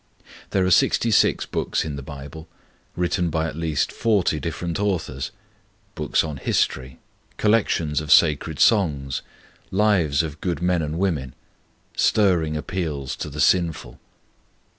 There 0.49 0.65
are 0.65 0.71
sixty 0.71 1.11
six 1.11 1.45
books 1.45 1.85
in 1.85 1.95
the 1.95 2.01
Bible, 2.01 2.47
written 2.95 3.29
by 3.29 3.45
at 3.47 3.55
least 3.55 3.91
forty 3.91 4.39
different 4.39 4.79
authors. 4.79 5.29
Books 5.93 6.23
on 6.23 6.37
history; 6.37 6.97
collections 7.37 8.01
of 8.01 8.11
sacred 8.11 8.59
songs; 8.59 9.21
lives 9.69 10.23
of 10.23 10.41
good 10.41 10.59
men 10.59 10.81
and 10.81 10.97
women; 10.97 11.35
stirring 11.95 12.57
appeals 12.57 13.15
to 13.17 13.29
the 13.29 13.39
sinful. 13.39 13.99